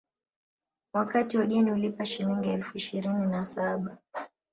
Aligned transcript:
Wakati 0.93 1.37
wageni 1.37 1.69
hulipa 1.71 2.05
Shilingi 2.05 2.49
elfu 2.49 2.77
ishirini 2.77 3.25
na 3.25 3.45
saba 3.45 3.97